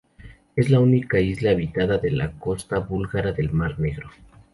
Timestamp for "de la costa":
1.99-2.79